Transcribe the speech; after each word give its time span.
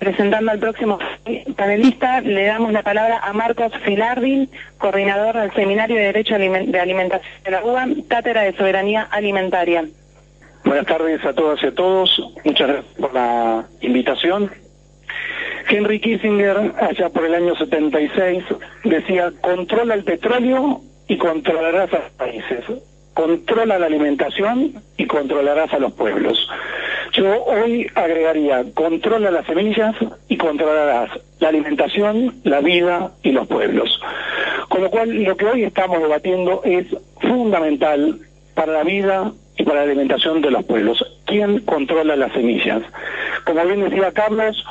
Presentando 0.00 0.50
al 0.50 0.58
próximo 0.58 0.98
panelista, 1.56 2.22
le 2.22 2.46
damos 2.46 2.72
la 2.72 2.82
palabra 2.82 3.20
a 3.22 3.34
Marcos 3.34 3.70
Filardin, 3.84 4.48
coordinador 4.78 5.36
del 5.36 5.52
Seminario 5.52 5.96
de 5.96 6.04
Derecho 6.04 6.38
de 6.38 6.80
Alimentación 6.80 7.22
de 7.44 7.50
la 7.50 7.62
UBA, 7.62 7.86
Cátedra 8.08 8.42
de 8.44 8.56
Soberanía 8.56 9.02
Alimentaria. 9.02 9.84
Buenas 10.64 10.86
tardes 10.86 11.22
a 11.22 11.34
todas 11.34 11.62
y 11.62 11.66
a 11.66 11.74
todos. 11.74 12.18
Muchas 12.46 12.68
gracias 12.68 12.94
por 12.98 13.12
la 13.12 13.66
invitación. 13.82 14.50
Henry 15.68 16.00
Kissinger, 16.00 16.72
allá 16.80 17.10
por 17.10 17.26
el 17.26 17.34
año 17.34 17.54
76, 17.54 18.42
decía, 18.84 19.30
controla 19.42 19.92
el 19.92 20.04
petróleo 20.04 20.80
y 21.08 21.18
controlarás 21.18 21.92
a 21.92 21.98
los 21.98 22.10
países. 22.12 22.64
Controla 23.12 23.78
la 23.78 23.84
alimentación 23.84 24.82
y 24.96 25.06
controlarás 25.06 25.74
a 25.74 25.78
los 25.78 25.92
pueblos. 25.92 26.48
Yo 27.12 27.44
hoy 27.44 27.90
agregaría, 27.94 28.64
controla 28.74 29.30
las 29.30 29.46
semillas 29.46 29.94
y 30.28 30.36
controlarás 30.36 31.10
la 31.40 31.48
alimentación, 31.48 32.40
la 32.44 32.60
vida 32.60 33.12
y 33.22 33.32
los 33.32 33.48
pueblos. 33.48 34.00
Con 34.68 34.82
lo 34.82 34.90
cual, 34.90 35.10
lo 35.24 35.36
que 35.36 35.46
hoy 35.46 35.64
estamos 35.64 36.00
debatiendo 36.00 36.62
es 36.64 36.86
fundamental 37.20 38.20
para 38.54 38.72
la 38.72 38.84
vida 38.84 39.32
y 39.56 39.64
para 39.64 39.84
la 39.84 39.90
alimentación 39.90 40.40
de 40.40 40.50
los 40.50 40.64
pueblos. 40.64 41.04
¿Quién 41.26 41.60
controla 41.60 42.14
las 42.14 42.32
semillas? 42.32 42.82
Como 43.44 43.64
bien 43.64 43.80
decía 43.80 44.12
Carlos, 44.12 44.64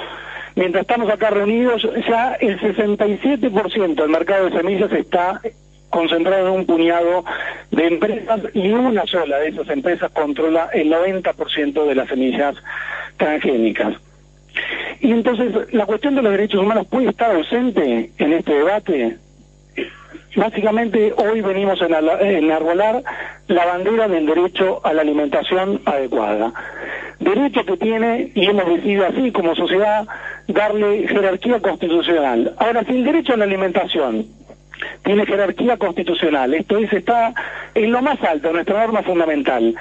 mientras 0.56 0.84
estamos 0.84 1.10
acá 1.10 1.32
reunidos, 1.32 1.88
ya 2.08 2.36
el 2.36 2.60
67% 2.60 3.96
del 3.96 4.10
mercado 4.10 4.50
de 4.50 4.58
semillas 4.58 4.92
está 4.94 5.42
concentrado 5.90 6.48
en 6.48 6.54
un 6.54 6.66
puñado 6.66 7.26
de 7.72 7.88
empresas 7.88 8.42
y 8.54 8.70
una 8.70 9.06
sola 9.06 9.40
de 9.40 9.50
esas 9.50 9.70
empresas 9.70 10.12
controla 10.12 10.70
el 10.74 10.92
90% 10.92 11.86
de 11.86 11.96
las 11.96 12.10
semillas 12.10 12.56
transgénicas. 13.18 13.96
Y 15.02 15.12
entonces, 15.12 15.74
¿la 15.74 15.86
cuestión 15.86 16.16
de 16.16 16.22
los 16.22 16.32
derechos 16.32 16.62
humanos 16.62 16.88
puede 16.88 17.10
estar 17.10 17.34
ausente 17.36 18.12
en 18.18 18.34
este 18.34 18.54
debate? 18.54 19.18
Básicamente, 20.36 21.14
hoy 21.18 21.42
venimos 21.42 21.82
a 21.82 21.88
enarbolar 22.22 23.04
la 23.48 23.66
bandera 23.66 24.08
del 24.08 24.26
derecho 24.26 24.80
a 24.84 24.94
la 24.94 25.02
alimentación 25.02 25.82
adecuada. 25.86 26.54
Derecho 27.20 27.66
que 27.66 27.78
tiene, 27.78 28.32
y 28.36 28.46
hemos 28.46 28.66
decidido 28.68 29.06
así 29.08 29.32
como 29.32 29.56
sociedad, 29.56 30.08
darle 30.48 31.08
jerarquía 31.08 31.60
constitucional. 31.60 32.54
Ahora, 32.58 32.84
si 32.86 32.92
el 32.92 33.04
derecho 33.04 33.34
a 33.34 33.38
la 33.38 33.46
alimentación 33.46 34.28
tiene 35.04 35.26
jerarquía 35.26 35.78
constitucional, 35.78 36.54
esto 36.54 36.78
es, 36.78 36.92
está 36.94 37.34
en 37.74 37.92
lo 37.92 38.02
más 38.02 38.22
alto, 38.24 38.52
nuestra 38.52 38.80
norma 38.80 39.04
fundamental. 39.04 39.76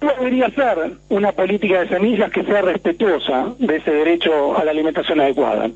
¿Cómo 0.00 0.12
debería 0.18 0.48
ser 0.50 0.92
una 1.08 1.32
política 1.32 1.80
de 1.80 1.88
semillas 1.88 2.30
que 2.30 2.44
sea 2.44 2.62
respetuosa 2.62 3.54
de 3.58 3.76
ese 3.76 3.90
derecho 3.90 4.56
a 4.56 4.64
la 4.64 4.70
alimentación 4.70 5.20
adecuada? 5.20 5.70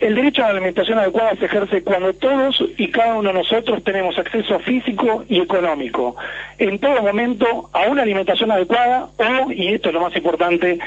El 0.00 0.14
derecho 0.14 0.42
a 0.42 0.46
la 0.46 0.52
alimentación 0.52 0.98
adecuada 0.98 1.36
se 1.36 1.44
ejerce 1.44 1.82
cuando 1.82 2.14
todos 2.14 2.64
y 2.78 2.88
cada 2.90 3.16
uno 3.16 3.32
de 3.32 3.38
nosotros 3.38 3.84
tenemos 3.84 4.18
acceso 4.18 4.58
físico 4.60 5.24
y 5.28 5.40
económico 5.40 6.16
en 6.58 6.78
todo 6.78 7.02
momento 7.02 7.68
a 7.72 7.82
una 7.88 8.02
alimentación 8.02 8.50
adecuada 8.50 9.08
o, 9.18 9.52
y 9.52 9.74
esto 9.74 9.88
es 9.88 9.94
lo 9.94 10.00
más 10.00 10.16
importante, 10.16 10.78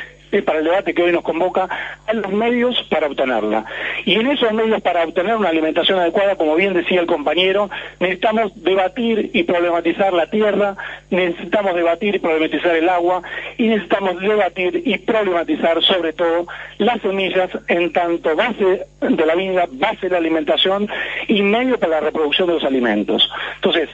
para 0.41 0.59
el 0.59 0.65
debate 0.65 0.93
que 0.93 1.03
hoy 1.03 1.11
nos 1.11 1.23
convoca, 1.23 1.69
a 2.07 2.13
los 2.13 2.31
medios 2.31 2.81
para 2.89 3.07
obtenerla. 3.07 3.65
Y 4.05 4.15
en 4.15 4.27
esos 4.27 4.51
medios 4.53 4.81
para 4.81 5.03
obtener 5.03 5.35
una 5.35 5.49
alimentación 5.49 5.99
adecuada, 5.99 6.35
como 6.35 6.55
bien 6.55 6.73
decía 6.73 7.01
el 7.01 7.05
compañero, 7.05 7.69
necesitamos 7.99 8.51
debatir 8.63 9.31
y 9.33 9.43
problematizar 9.43 10.13
la 10.13 10.27
tierra, 10.27 10.75
necesitamos 11.09 11.75
debatir 11.75 12.15
y 12.15 12.19
problematizar 12.19 12.75
el 12.75 12.89
agua, 12.89 13.21
y 13.57 13.67
necesitamos 13.67 14.19
debatir 14.19 14.81
y 14.85 14.97
problematizar 14.97 15.81
sobre 15.83 16.13
todo 16.13 16.47
las 16.77 17.01
semillas 17.01 17.49
en 17.67 17.91
tanto 17.93 18.35
base 18.35 18.85
de 19.01 19.25
la 19.25 19.35
vida, 19.35 19.65
base 19.69 20.07
de 20.07 20.09
la 20.09 20.17
alimentación 20.17 20.87
y 21.27 21.41
medio 21.41 21.79
para 21.79 21.93
la 21.93 21.99
reproducción 22.01 22.47
de 22.47 22.55
los 22.55 22.63
alimentos. 22.63 23.29
Entonces, 23.55 23.89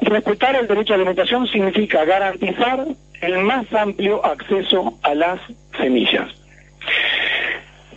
respetar 0.00 0.56
el 0.56 0.66
derecho 0.66 0.92
a 0.92 0.96
alimentación 0.96 1.46
significa 1.48 2.04
garantizar 2.04 2.86
el 3.20 3.38
más 3.38 3.72
amplio 3.72 4.24
acceso 4.24 4.98
a 5.02 5.14
las 5.14 5.40
semillas. 5.88 6.28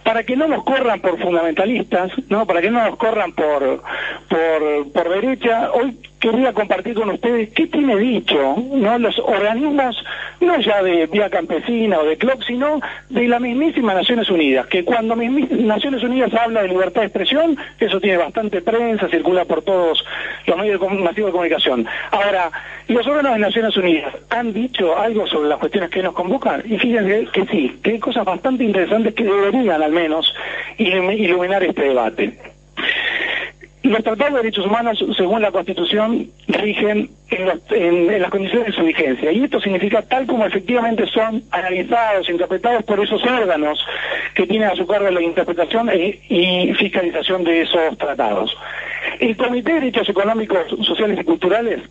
Para 0.04 0.24
que 0.24 0.36
no 0.36 0.48
nos 0.48 0.64
corran 0.64 1.00
por 1.02 1.20
fundamentalistas, 1.20 2.12
no, 2.30 2.46
para 2.48 2.62
que 2.62 2.72
no 2.72 2.84
nos 2.84 2.98
corran 2.98 3.34
por 3.34 3.84
por, 4.30 4.92
por 4.92 5.10
derecha, 5.10 5.72
hoy 5.74 5.98
quería 6.22 6.54
compartir 6.54 6.94
con 6.94 7.10
ustedes 7.10 7.50
qué 7.50 7.68
tiene 7.68 7.98
dicho 7.98 8.56
no 8.72 8.98
los 9.00 9.18
organismos 9.20 10.02
no 10.40 10.60
ya 10.60 10.82
de 10.84 11.08
Vía 11.08 11.30
Campesina 11.30 12.00
o 12.00 12.06
de 12.06 12.18
CLOC, 12.18 12.44
sino 12.44 12.80
de 13.10 13.28
la 13.28 13.40
mismísima 13.40 13.94
Naciones 13.94 14.30
Unidas, 14.30 14.68
que 14.68 14.86
cuando 14.86 15.16
Naciones 15.16 16.04
Unidas 16.04 16.34
habla 16.34 16.62
de 16.62 16.70
libertad 16.70 17.02
de 17.02 17.08
expresión, 17.08 17.58
eso 17.80 18.00
tiene 18.00 18.18
bastante 18.18 18.62
prensa, 18.62 19.08
circula 19.10 19.46
por 19.46 19.64
todos 19.64 20.04
los 20.46 20.58
medios 20.58 20.82
masivos 20.82 21.30
de 21.30 21.32
comunicación. 21.32 21.86
Ahora, 22.12 22.52
los 22.88 23.06
órganos 23.06 23.34
de 23.34 23.40
Naciones 23.40 23.78
Unidas 23.78 24.14
han 24.30 24.54
dicho 24.54 24.98
algo 24.98 25.28
sobre 25.28 25.50
las 25.50 25.60
cuestiones 25.60 25.90
que 25.90 26.04
nos 26.04 26.14
convocan, 26.14 26.64
y 26.66 26.78
fíjense 26.78 27.28
que 27.32 27.46
sí, 27.48 27.80
que 27.84 27.92
hay 27.92 28.00
cosas 28.00 28.26
bastante 28.26 28.64
interesantes 28.64 29.14
que 29.14 29.24
deberían 29.24 29.82
al 29.82 29.92
menos 29.92 30.34
iluminar 30.78 31.64
este 31.64 31.84
debate. 31.84 32.51
Los 33.84 34.04
tratados 34.04 34.34
de 34.34 34.40
derechos 34.42 34.68
humanos, 34.68 35.04
según 35.18 35.42
la 35.42 35.52
Constitución, 35.52 36.30
rigen 36.48 37.10
en, 37.30 38.22
las 38.22 38.30
condiciones 38.30 38.68
de 38.68 38.74
su 38.74 38.84
vigencia. 38.84 39.32
Y 39.32 39.44
esto 39.44 39.60
significa 39.60 40.04
tal 40.04 40.28
como 40.28 40.46
efectivamente 40.46 41.08
son 41.08 41.44
analizados, 41.50 42.30
interpretados 42.30 42.84
por 42.84 43.00
esos 43.00 43.24
órganos 43.24 43.84
que 44.36 44.46
tienen 44.46 44.70
a 44.70 44.76
su 44.76 44.86
cargo 44.86 45.10
la 45.10 45.22
interpretación 45.22 45.90
e, 45.90 46.20
y 46.30 46.74
fiscalización 46.76 47.44
de 47.44 47.62
esos 47.62 47.98
tratados. 47.98 48.56
El 49.20 49.36
Comité 49.36 49.74
de 49.74 49.80
Derechos 49.80 50.10
Económicos, 50.10 50.68
Sociales 50.86 51.20
y 51.20 51.24
Culturales 51.24 51.82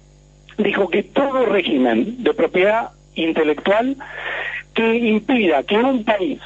dijo 0.58 0.88
que 0.88 1.02
todo 1.02 1.46
régimen 1.46 2.22
de 2.22 2.34
propiedad 2.34 2.90
intelectual 3.16 3.96
que 4.74 4.94
impida 4.96 5.64
que 5.64 5.76
un 5.76 6.04
país 6.04 6.38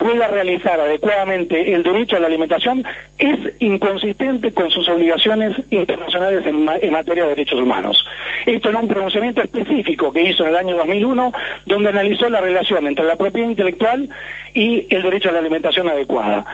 pueda 0.00 0.28
realizar 0.28 0.80
adecuadamente 0.80 1.74
el 1.74 1.82
derecho 1.82 2.16
a 2.16 2.20
la 2.20 2.26
alimentación 2.26 2.82
es 3.18 3.38
inconsistente 3.58 4.50
con 4.50 4.70
sus 4.70 4.88
obligaciones 4.88 5.54
internacionales 5.68 6.42
en, 6.46 6.90
materia 6.90 7.24
de 7.24 7.28
derechos 7.28 7.60
humanos. 7.60 8.06
Esto 8.46 8.70
en 8.70 8.76
un 8.76 8.88
pronunciamiento 8.88 9.42
específico 9.42 10.10
que 10.10 10.22
hizo 10.22 10.44
en 10.44 10.48
el 10.48 10.56
año 10.56 10.76
2001, 10.78 11.32
donde 11.66 11.90
analizó 11.90 12.30
la 12.30 12.40
relación 12.40 12.86
entre 12.86 13.04
la 13.04 13.16
propiedad 13.16 13.50
intelectual 13.50 14.08
y 14.54 14.86
el 14.88 15.02
derecho 15.02 15.28
a 15.28 15.32
la 15.32 15.40
alimentación 15.40 15.86
adecuada. 15.88 16.46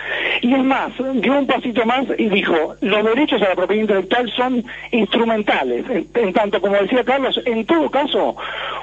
Y 0.43 0.53
es 0.53 0.65
más, 0.65 0.91
dio 1.15 1.39
un 1.39 1.47
pasito 1.47 1.87
más 1.87 2.05
y 2.19 2.29
dijo, 2.29 2.75
los 2.81 3.05
derechos 3.05 3.41
a 3.43 3.51
la 3.51 3.55
propiedad 3.55 3.83
intelectual 3.83 4.31
son 4.37 4.65
instrumentales, 4.91 5.85
en, 6.15 6.33
tanto, 6.33 6.61
como 6.61 6.75
decía 6.77 7.05
Carlos, 7.05 7.41
en 7.45 7.65
todo 7.65 7.89
caso, 7.91 8.37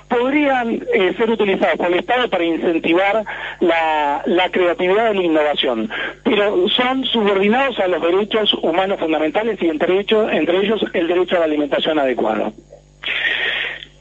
podrían 0.08 0.82
eh, 0.94 1.14
ser 1.18 1.30
utilizados 1.30 1.78
por 1.78 1.88
el 1.88 2.00
Estado 2.00 2.30
para 2.30 2.46
incentivar 2.46 3.26
la, 3.60 4.24
la 4.26 4.50
creatividad 4.54 5.14
y 5.14 5.18
la 5.18 5.24
innovación, 5.24 5.90
pero 6.24 6.70
son 6.70 7.04
subordinados 7.04 7.78
a 7.80 7.88
los 7.88 8.02
derechos 8.02 8.54
humanos 8.62 9.00
fundamentales 9.00 9.62
y 9.62 9.68
entre, 9.68 10.00
entre 10.00 10.58
ellos 10.60 10.82
el 10.94 11.08
derecho 11.08 11.36
a 11.36 11.40
la 11.40 11.46
alimentación 11.46 12.00
adecuada. 12.00 12.54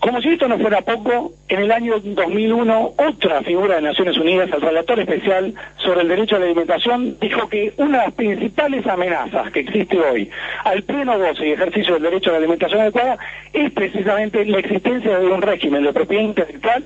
Como 0.02 0.20
si 0.20 0.30
esto 0.30 0.48
no 0.48 0.58
fuera 0.58 0.80
poco, 0.80 1.32
en 1.48 1.60
el 1.60 1.70
año 1.70 2.00
2001 2.00 2.94
otra 2.98 3.40
figura 3.42 3.76
de 3.76 3.82
Naciones 3.82 4.16
Unidas, 4.16 4.50
el 4.52 4.60
relator 4.60 4.98
especial 4.98 5.54
sobre 5.76 6.00
el 6.00 6.08
derecho 6.08 6.34
a 6.34 6.38
la 6.40 6.46
alimentación, 6.46 7.16
dijo 7.20 7.48
que 7.48 7.72
una 7.76 7.98
de 7.98 8.04
las 8.06 8.14
principales 8.14 8.84
amenazas 8.84 9.52
que 9.52 9.60
existe 9.60 9.96
hoy 10.00 10.28
al 10.64 10.82
pleno 10.82 11.16
goce 11.20 11.46
y 11.46 11.52
ejercicio 11.52 11.94
del 11.94 12.02
derecho 12.02 12.30
a 12.30 12.32
la 12.32 12.38
alimentación 12.38 12.80
adecuada 12.80 13.16
es 13.52 13.70
precisamente 13.70 14.44
la 14.44 14.58
existencia 14.58 15.20
de 15.20 15.26
un 15.26 15.40
régimen 15.40 15.84
de 15.84 15.92
propiedad 15.92 16.24
intelectual 16.24 16.84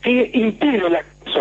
que 0.00 0.30
impide 0.32 0.86
el 0.86 0.96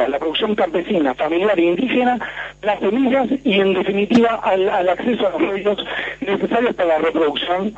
la 0.08 0.20
producción 0.20 0.56
campesina, 0.56 1.14
familiar 1.14 1.58
e 1.60 1.64
indígena, 1.64 2.20
las 2.62 2.80
semillas 2.80 3.28
y 3.44 3.60
en 3.60 3.74
definitiva 3.74 4.40
al, 4.44 4.90
acceso 4.90 5.28
a 5.28 5.32
los 5.32 5.42
medios 5.42 5.78
necesarios 6.22 6.76
para 6.76 6.90
la 6.90 6.98
reproducción 7.00 7.74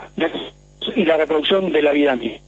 y 0.96 1.06
la 1.06 1.18
reproducción 1.18 1.72
de 1.72 1.82
la 1.82 1.92
vida 1.92 2.16
misma. 2.16 2.40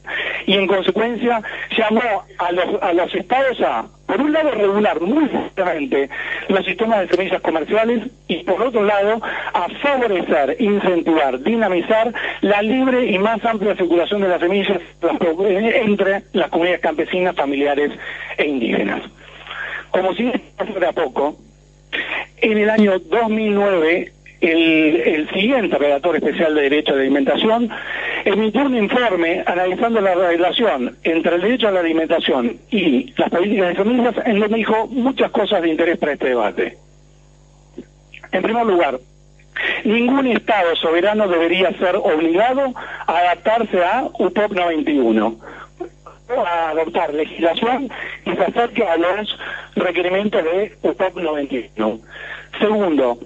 Y 0.45 0.53
en 0.53 0.67
consecuencia 0.67 1.41
llamó 1.77 2.01
a 2.37 2.51
los, 2.51 2.81
a 2.81 2.93
los 2.93 3.13
estados 3.15 3.59
a 3.61 3.85
por 4.05 4.21
un 4.21 4.33
lado 4.33 4.51
regular 4.51 5.01
muy 5.01 5.27
fuertemente 5.27 6.09
los 6.47 6.63
sistemas 6.65 7.01
de 7.01 7.07
semillas 7.15 7.41
comerciales 7.41 8.03
y 8.27 8.43
por 8.43 8.61
otro 8.61 8.83
lado 8.83 9.19
a 9.53 9.67
favorecer, 9.81 10.57
incentivar, 10.59 11.39
dinamizar 11.39 12.13
la 12.41 12.61
libre 12.61 13.07
y 13.07 13.17
más 13.17 13.43
amplia 13.43 13.75
circulación 13.75 14.21
de 14.21 14.27
las 14.27 14.39
semillas 14.39 14.79
entre 15.01 16.23
las 16.33 16.49
comunidades 16.49 16.81
campesinas, 16.81 17.35
familiares 17.35 17.91
e 18.37 18.45
indígenas. 18.45 19.01
Como 19.95 20.13
si 20.13 20.29
fuera 20.73 20.91
poco, 20.91 21.37
en 22.41 22.57
el 22.57 22.69
año 22.69 22.99
2009 22.99 24.11
el, 24.41 25.29
siguiente 25.33 25.77
relator 25.77 26.17
especial 26.17 26.53
de 26.53 26.63
Derecho 26.63 26.93
de 26.93 27.03
Alimentación 27.03 27.69
emitió 28.25 28.63
un 28.63 28.75
informe 28.75 29.41
analizando 29.45 30.01
la 30.01 30.13
relación 30.13 30.97
entre 31.01 31.35
el 31.35 31.41
derecho 31.41 31.69
a 31.69 31.71
la 31.71 31.79
alimentación 31.79 32.57
y 32.69 33.13
las 33.15 33.29
políticas 33.29 33.69
de 33.69 33.75
familias, 33.75 34.15
en 34.25 34.39
donde 34.41 34.57
dijo 34.57 34.85
muchas 34.87 35.31
cosas 35.31 35.61
de 35.61 35.69
interés 35.69 35.97
para 35.97 36.11
este 36.11 36.27
debate. 36.27 36.77
En 38.33 38.43
primer 38.43 38.65
lugar, 38.65 38.99
ningún 39.85 40.27
Estado 40.27 40.75
soberano 40.75 41.29
debería 41.29 41.71
ser 41.77 41.95
obligado 41.95 42.73
a 43.07 43.17
adaptarse 43.17 43.81
a 43.81 44.09
UPOP 44.19 44.51
91 44.51 45.39
a 46.29 46.69
adoptar 46.69 47.13
legislación 47.13 47.89
y 48.25 48.31
se 48.31 48.43
acerque 48.43 48.83
a 48.83 48.97
los 48.97 49.37
requerimientos 49.75 50.43
de 50.43 50.75
UPOP 50.81 51.17
91. 51.17 51.99
Segundo, 52.59 53.19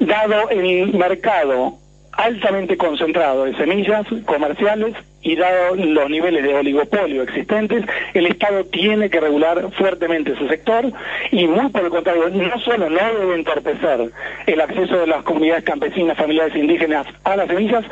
dado 0.00 0.50
el 0.50 0.92
mercado 0.94 1.78
altamente 2.12 2.76
concentrado 2.76 3.44
de 3.44 3.56
semillas 3.56 4.06
comerciales 4.24 4.94
y 5.26 5.34
dado 5.34 5.74
los 5.74 6.08
niveles 6.08 6.44
de 6.44 6.54
oligopolio 6.54 7.22
existentes, 7.22 7.84
el 8.14 8.26
Estado 8.26 8.64
tiene 8.66 9.10
que 9.10 9.18
regular 9.18 9.72
fuertemente 9.72 10.32
ese 10.32 10.46
sector 10.46 10.84
y 11.32 11.48
muy 11.48 11.68
por 11.70 11.82
el 11.82 11.90
contrario, 11.90 12.28
no 12.28 12.60
solo 12.60 12.88
no 12.88 13.14
debe 13.18 13.34
entorpecer 13.34 14.12
el 14.46 14.60
acceso 14.60 14.98
de 14.98 15.08
las 15.08 15.24
comunidades 15.24 15.64
campesinas, 15.64 16.16
familiares 16.16 16.54
indígenas 16.54 17.08
a 17.24 17.34
las 17.34 17.48
semillas, 17.48 17.84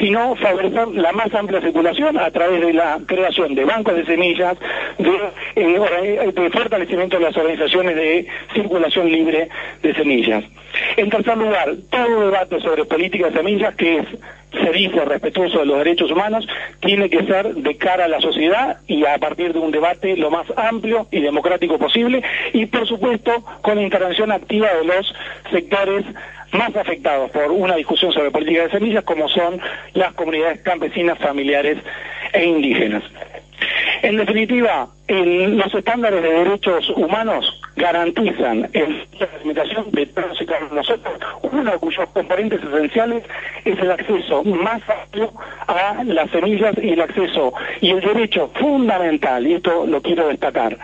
sino 0.00 0.34
favorecer 0.34 0.88
la 0.88 1.12
más 1.12 1.32
amplia 1.32 1.60
circulación 1.60 2.18
a 2.18 2.28
través 2.32 2.60
de 2.60 2.72
la 2.72 2.98
creación 3.06 3.54
de 3.54 3.64
bancos 3.64 3.94
de 3.94 4.04
semillas, 4.06 4.56
de, 4.98 5.10
eh, 5.54 6.32
de 6.34 6.50
fortalecimiento 6.50 7.18
de 7.18 7.22
las 7.22 7.36
organizaciones 7.36 7.94
de 7.94 8.26
circulación 8.52 9.12
libre 9.12 9.48
de 9.80 9.94
semillas. 9.94 10.42
En 10.96 11.08
tercer 11.08 11.36
lugar, 11.36 11.72
todo 11.88 12.24
debate 12.24 12.60
sobre 12.60 12.84
política 12.84 13.30
de 13.30 13.36
semillas, 13.36 13.74
que 13.76 13.98
es 13.98 14.06
se 14.52 14.72
dice 14.72 15.04
respetuoso 15.04 15.60
de 15.60 15.66
los 15.66 15.78
derechos 15.78 16.10
humanos, 16.10 16.46
tiene 16.80 17.08
que 17.08 17.24
ser 17.24 17.54
de 17.54 17.76
cara 17.76 18.06
a 18.06 18.08
la 18.08 18.20
sociedad 18.20 18.78
y 18.86 19.04
a 19.04 19.18
partir 19.18 19.52
de 19.52 19.58
un 19.58 19.70
debate 19.70 20.16
lo 20.16 20.30
más 20.30 20.46
amplio 20.56 21.06
y 21.10 21.20
democrático 21.20 21.78
posible 21.78 22.22
y 22.52 22.66
por 22.66 22.86
supuesto 22.86 23.44
con 23.62 23.76
la 23.76 23.82
intervención 23.82 24.32
activa 24.32 24.68
de 24.74 24.84
los 24.84 25.14
sectores 25.50 26.04
más 26.52 26.74
afectados 26.76 27.30
por 27.30 27.50
una 27.52 27.76
discusión 27.76 28.12
sobre 28.12 28.30
política 28.30 28.64
de 28.64 28.70
semillas 28.70 29.04
como 29.04 29.28
son 29.28 29.60
las 29.94 30.12
comunidades 30.14 30.60
campesinas, 30.62 31.18
familiares 31.18 31.78
e 32.32 32.44
indígenas. 32.44 33.04
En 34.02 34.16
definitiva, 34.16 34.88
los 35.08 35.74
estándares 35.74 36.22
de 36.22 36.30
derechos 36.30 36.88
humanos 36.96 37.60
garantizan 37.76 38.68
el, 38.72 39.06
la 39.18 39.28
alimentación 39.36 39.90
de 39.90 40.06
todos 40.06 40.40
y 40.40 40.46
cada 40.46 40.60
uno 40.60 40.70
de 40.70 40.76
nosotros, 40.76 41.14
uno 41.42 41.70
de 41.70 41.78
cuyos 41.78 42.08
componentes 42.12 42.60
esenciales 42.62 43.24
es 43.64 43.78
el 43.78 43.90
acceso 43.90 44.42
más 44.44 44.82
amplio 44.88 45.32
a 45.66 46.02
las 46.04 46.30
semillas 46.30 46.74
y 46.82 46.90
el 46.90 47.00
acceso 47.00 47.52
y 47.80 47.90
el 47.90 48.00
derecho 48.00 48.50
fundamental, 48.54 49.46
y 49.46 49.54
esto 49.54 49.86
lo 49.86 50.00
quiero 50.00 50.28
destacar, 50.28 50.78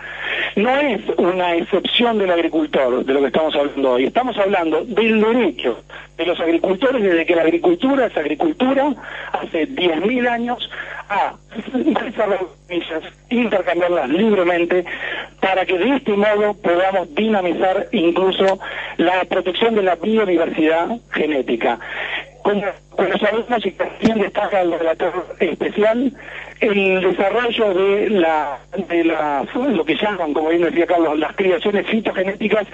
no 0.55 0.77
es 0.77 1.01
una 1.17 1.55
excepción 1.55 2.17
del 2.19 2.31
agricultor 2.31 3.03
de 3.03 3.13
lo 3.13 3.21
que 3.21 3.27
estamos 3.27 3.55
hablando 3.55 3.91
hoy, 3.91 4.05
estamos 4.05 4.37
hablando 4.37 4.83
del 4.85 5.21
derecho 5.21 5.83
de 6.17 6.25
los 6.25 6.39
agricultores 6.39 7.03
desde 7.03 7.25
que 7.25 7.35
la 7.35 7.43
agricultura 7.43 8.07
es 8.07 8.17
agricultura 8.17 8.93
hace 9.33 9.67
10.000 9.67 10.27
años 10.27 10.69
a 11.09 11.35
intercambiarlas 13.29 14.09
libremente 14.09 14.85
para 15.39 15.65
que 15.65 15.77
de 15.77 15.95
este 15.95 16.13
modo 16.13 16.53
podamos 16.55 17.13
dinamizar 17.15 17.87
incluso 17.91 18.59
la 18.97 19.23
protección 19.25 19.75
de 19.75 19.83
la 19.83 19.95
biodiversidad 19.95 20.89
genética. 21.11 21.79
Como, 22.43 22.61
sabemos 23.19 23.65
y 23.65 23.71
también 23.71 24.19
destaca 24.19 24.61
el 24.61 24.71
relator 24.71 25.35
especial, 25.39 26.13
el 26.59 27.01
desarrollo 27.01 27.73
de 27.73 28.09
la 28.09 28.59
de 28.89 29.03
la 29.03 29.45
lo 29.53 29.85
que 29.85 29.95
llaman, 29.95 30.33
como 30.33 30.49
bien 30.49 30.63
decía 30.63 30.85
Carlos, 30.85 31.17
las 31.19 31.35
criaciones 31.35 31.85
fitogenéticas, 31.87 32.67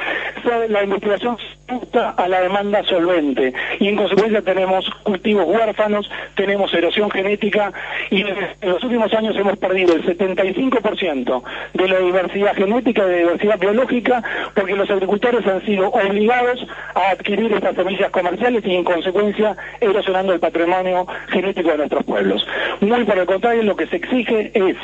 la 0.70 0.84
investigación 0.84 1.38
justa 1.70 2.12
a 2.12 2.28
la 2.28 2.42
demanda 2.42 2.84
solvente 2.84 3.54
y 3.80 3.88
en 3.88 3.96
consecuencia 3.96 4.42
tenemos 4.42 4.90
cultivos 5.04 5.46
huérfanos, 5.48 6.10
tenemos 6.36 6.74
erosión 6.74 7.10
genética 7.12 7.72
y 8.10 8.22
en 8.22 8.70
los 8.70 8.84
últimos 8.84 9.14
años 9.14 9.36
hemos 9.36 9.58
perdido 9.58 9.96
el 9.96 10.06
75% 10.06 11.44
de 11.74 11.88
la 11.88 12.00
diversidad 12.00 12.56
genética, 12.56 13.06
de 13.06 13.20
diversidad 13.20 13.60
biológica, 13.60 14.24
porque 14.54 14.76
los 14.76 14.90
agricultores 14.90 15.46
han 15.48 15.66
sido 15.66 15.90
obligados 15.90 16.66
a 16.96 17.12
adquirir 17.12 17.52
estas 17.54 17.76
semillas 17.76 18.12
comerciales 18.12 18.64
y 18.66 18.76
en 18.76 18.84
consecuencia 18.84 19.56
erosionando 19.80 20.34
el 20.34 20.40
patrimonio 20.40 21.06
genético 21.30 21.70
de 21.72 21.78
nuestros 21.78 22.04
pueblos. 22.04 22.46
Muy 22.82 23.04
por 23.04 23.18
el 23.18 23.26
contrario, 23.26 23.64
lo 23.74 23.78
que 23.78 23.88
se 23.88 23.96
exige 23.96 24.52
es 24.54 24.78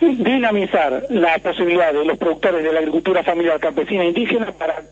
dinamizar 0.00 1.04
la 1.10 1.36
posibilidad 1.38 1.92
de 1.92 2.02
los 2.02 2.16
productores 2.16 2.64
de 2.64 2.72
la 2.72 2.78
agricultura 2.78 3.22
familiar 3.22 3.60
campesina 3.60 4.04
e 4.04 4.08
indígena 4.08 4.52
para 4.52 4.82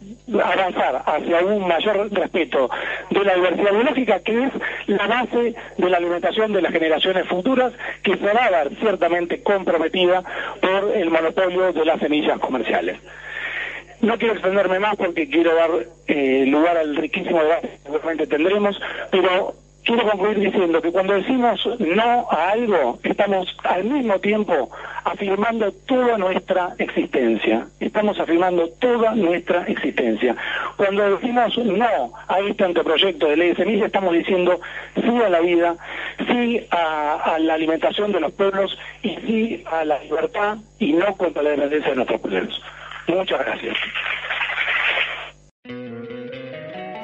avanzar 0.45 1.03
hacia 1.07 1.41
un 1.41 1.67
mayor 1.67 2.13
respeto 2.13 2.69
de 3.09 3.25
la 3.25 3.35
diversidad 3.35 3.73
biológica, 3.73 4.21
que 4.21 4.45
es 4.45 4.53
la 4.89 5.07
base 5.07 5.55
de 5.79 5.91
la 5.91 5.97
alimentación 5.97 6.53
de 6.53 6.61
las 6.61 6.73
generaciones 6.73 7.27
futuras, 7.27 7.73
que 8.03 8.15
se 8.19 8.27
va 8.27 8.45
a 8.45 8.51
ver 8.51 8.77
ciertamente 8.79 9.43
comprometida 9.43 10.23
por 10.61 10.93
el 10.95 11.09
monopolio 11.09 11.73
de 11.73 11.85
las 11.87 12.01
semillas 12.01 12.39
comerciales. 12.41 12.99
No 14.03 14.19
quiero 14.19 14.35
extenderme 14.35 14.81
más 14.81 14.97
porque 14.97 15.31
quiero 15.31 15.55
dar 15.55 15.71
eh, 16.09 16.45
lugar 16.47 16.77
al 16.77 16.95
riquísimo 16.95 17.43
debate 17.43 17.69
que 17.69 17.79
seguramente 17.85 18.27
tendremos, 18.27 18.79
pero 19.11 19.55
quiero 19.85 20.11
concluir 20.11 20.41
diciendo 20.41 20.81
que 20.81 20.91
cuando 20.91 21.15
decimos 21.15 21.61
no 21.79 22.27
a 22.31 22.51
algo, 22.51 22.99
estamos 23.03 23.55
al 23.63 23.85
mismo 23.85 24.19
tiempo 24.19 24.71
afirmando 25.05 25.71
toda 25.87 26.19
nuestra 26.19 26.75
existencia. 26.79 27.67
Estamos 27.81 28.19
afirmando 28.19 28.69
toda 28.81 29.15
nuestra 29.15 29.65
existencia. 29.67 30.35
Cuando 30.77 31.17
decimos 31.17 31.57
no 31.59 32.13
a 32.29 32.41
este 32.41 32.65
anteproyecto 32.65 33.29
de 33.29 33.37
ley 33.37 33.49
de 33.51 33.57
semilla, 33.57 33.87
estamos 33.87 34.15
diciendo 34.15 34.61
sí 34.95 35.23
a 35.25 35.29
la 35.29 35.41
vida, 35.41 35.77
sí 36.27 36.67
a, 36.71 37.39
la 37.39 37.55
alimentación 37.55 38.13
de 38.13 38.21
los 38.21 38.33
pueblos 38.33 38.77
y 39.03 39.17
sí 39.27 39.65
a 39.71 39.85
la 39.85 39.99
libertad 39.99 40.57
y 40.79 40.93
no 40.93 41.15
contra 41.17 41.43
la 41.43 41.51
dependencia 41.51 41.91
de 41.91 41.97
nuestros 41.97 42.21
pueblos. 42.21 42.63
Muchas 43.07 43.39
gracias. 43.45 43.77